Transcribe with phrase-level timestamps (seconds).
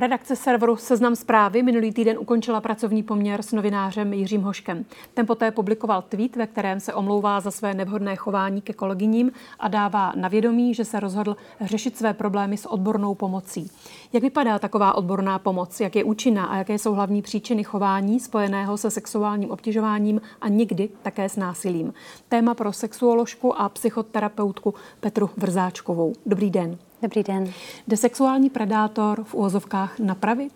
[0.00, 4.84] Redakce serveru Seznam zprávy minulý týden ukončila pracovní poměr s novinářem Jiřím Hoškem.
[5.14, 9.68] Ten poté publikoval tweet, ve kterém se omlouvá za své nevhodné chování ke kolegyním a
[9.68, 13.70] dává na vědomí, že se rozhodl řešit své problémy s odbornou pomocí.
[14.12, 15.80] Jak vypadá taková odborná pomoc?
[15.80, 20.88] Jak je účinná a jaké jsou hlavní příčiny chování spojeného se sexuálním obtěžováním a někdy
[21.02, 21.94] také s násilím?
[22.28, 26.12] Téma pro sexuoložku a psychoterapeutku Petru Vrzáčkovou.
[26.26, 26.78] Dobrý den.
[27.02, 27.52] Dobrý den.
[27.88, 30.52] Jde sexuální predátor v úvozovkách napravit?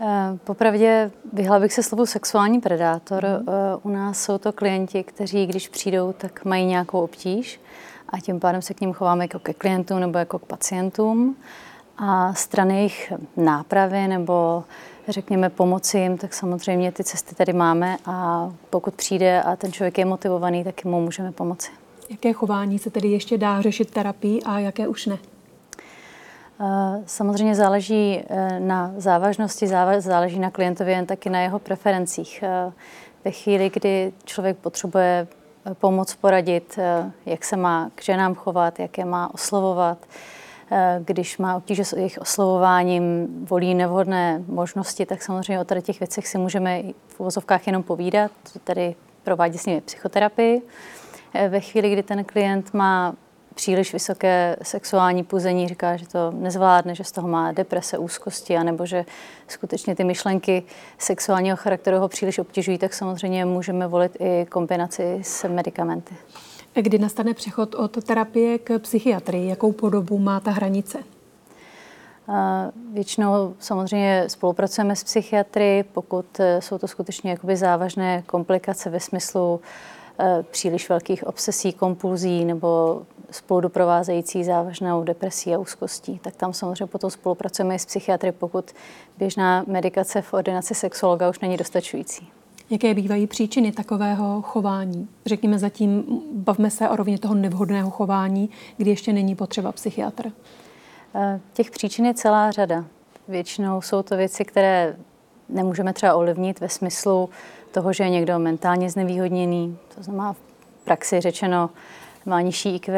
[0.00, 3.26] Eh, popravdě vyhla bych se slovu sexuální predátor.
[3.26, 3.46] Mm.
[3.82, 7.60] U nás jsou to klienti, kteří, když přijdou, tak mají nějakou obtíž
[8.08, 11.36] a tím pádem se k ním chováme jako ke klientům nebo jako k pacientům.
[11.98, 14.64] A strany jejich nápravy nebo
[15.08, 19.98] řekněme pomoci jim, tak samozřejmě ty cesty tady máme a pokud přijde a ten člověk
[19.98, 21.70] je motivovaný, tak mu můžeme pomoci.
[22.10, 25.18] Jaké chování se tedy ještě dá řešit terapii a jaké už ne?
[26.60, 32.42] Eh, samozřejmě záleží eh, na závažnosti, záleží na klientovi, jen taky na jeho preferencích.
[32.42, 32.72] Eh,
[33.24, 35.26] ve chvíli, kdy člověk potřebuje
[35.74, 36.78] pomoc poradit,
[37.26, 39.98] jak se má k ženám chovat, jak je má oslovovat,
[41.04, 46.28] když má obtíže s jejich oslovováním, volí nevhodné možnosti, tak samozřejmě o tady těch věcech
[46.28, 48.30] si můžeme v uvozovkách jenom povídat,
[48.64, 48.94] tedy
[49.24, 50.62] provádí s nimi psychoterapii.
[51.38, 53.14] Eh, ve chvíli, kdy ten klient má
[53.54, 58.86] příliš vysoké sexuální puzení, říká, že to nezvládne, že z toho má deprese, úzkosti, anebo
[58.86, 59.04] že
[59.48, 60.62] skutečně ty myšlenky
[60.98, 66.14] sexuálního charakteru ho příliš obtěžují, tak samozřejmě můžeme volit i kombinaci s medicamenty.
[66.74, 69.48] Kdy nastane přechod od terapie k psychiatrii?
[69.48, 70.98] Jakou podobu má ta hranice?
[72.92, 79.60] Většinou samozřejmě spolupracujeme s psychiatry, pokud eh, jsou to skutečně jakoby závažné komplikace ve smyslu
[79.60, 80.05] Eh,
[80.50, 87.10] příliš velkých obsesí, kompulzí nebo spolu doprovázející závažnou depresí a úzkostí, tak tam samozřejmě potom
[87.10, 88.70] spolupracujeme i s psychiatry, pokud
[89.18, 92.28] běžná medikace v ordinaci sexologa už není dostačující.
[92.70, 95.08] Jaké bývají příčiny takového chování?
[95.26, 100.32] Řekněme zatím, bavme se o rovně toho nevhodného chování, kdy ještě není potřeba psychiatr.
[101.14, 102.84] Eh, těch příčin je celá řada.
[103.28, 104.96] Většinou jsou to věci, které
[105.48, 107.30] nemůžeme třeba ovlivnit ve smyslu
[107.72, 111.70] toho, že je někdo mentálně znevýhodněný, to znamená v praxi řečeno
[112.26, 112.94] má nižší IQ,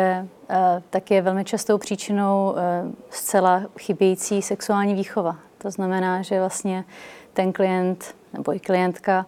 [0.50, 5.36] eh, tak je velmi častou příčinou eh, zcela chybějící sexuální výchova.
[5.58, 6.84] To znamená, že vlastně
[7.32, 9.26] ten klient nebo i klientka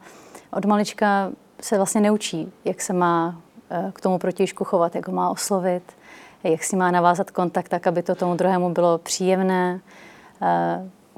[0.53, 5.15] od malička se vlastně neučí, jak se má eh, k tomu protižku chovat, jak ho
[5.15, 5.83] má oslovit,
[6.45, 9.81] jak si má navázat kontakt tak, aby to tomu druhému bylo příjemné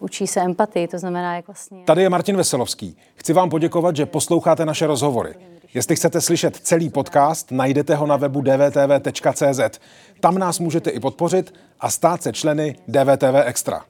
[0.02, 1.84] učí se empatii, to znamená, jak vlastně...
[1.84, 2.96] Tady je Martin Veselovský.
[3.14, 5.34] Chci vám poděkovat, že posloucháte naše rozhovory.
[5.74, 9.80] Jestli chcete slyšet celý podcast, najdete ho na webu dvtv.cz.
[10.20, 13.84] Tam nás můžete i podpořit a stát se členy DVTV Extra.